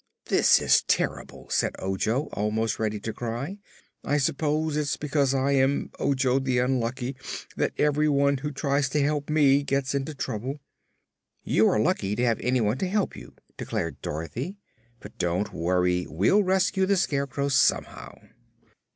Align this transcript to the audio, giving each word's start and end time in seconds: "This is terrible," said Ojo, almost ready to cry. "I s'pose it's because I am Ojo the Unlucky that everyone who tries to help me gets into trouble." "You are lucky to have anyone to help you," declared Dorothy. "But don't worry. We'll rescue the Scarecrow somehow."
"This 0.29 0.59
is 0.59 0.81
terrible," 0.81 1.47
said 1.51 1.75
Ojo, 1.77 2.21
almost 2.33 2.79
ready 2.79 2.99
to 3.01 3.13
cry. 3.13 3.59
"I 4.03 4.17
s'pose 4.17 4.75
it's 4.75 4.97
because 4.97 5.35
I 5.35 5.51
am 5.51 5.91
Ojo 5.99 6.39
the 6.39 6.57
Unlucky 6.57 7.15
that 7.55 7.73
everyone 7.77 8.37
who 8.37 8.51
tries 8.51 8.89
to 8.89 9.03
help 9.03 9.29
me 9.29 9.61
gets 9.61 9.93
into 9.93 10.15
trouble." 10.15 10.59
"You 11.43 11.67
are 11.69 11.79
lucky 11.79 12.15
to 12.15 12.25
have 12.25 12.39
anyone 12.39 12.79
to 12.79 12.87
help 12.89 13.15
you," 13.15 13.35
declared 13.57 14.01
Dorothy. 14.01 14.57
"But 14.99 15.19
don't 15.19 15.53
worry. 15.53 16.07
We'll 16.09 16.41
rescue 16.41 16.87
the 16.87 16.97
Scarecrow 16.97 17.49
somehow." 17.49 18.15